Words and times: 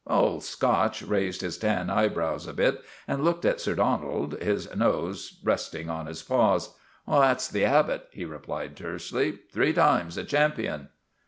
Old 0.07 0.41
Scotch 0.43 1.03
raised 1.03 1.41
his 1.41 1.59
tan 1.59 1.91
eyebrows 1.91 2.47
a 2.47 2.53
bit 2.53 2.81
and 3.07 3.23
looked 3.23 3.45
at 3.45 3.61
Sir 3.61 3.75
Donald, 3.75 4.33
his 4.41 4.75
nose 4.75 5.39
resting 5.43 5.91
on 5.91 6.07
his 6.07 6.23
paws. 6.23 6.73
"That's 7.07 7.47
The 7.47 7.65
Abbot," 7.65 8.07
he 8.11 8.25
replied 8.25 8.75
tersely, 8.75 9.37
"three 9.53 9.73
times 9.73 10.17
a 10.17 10.23
champion." 10.23 10.89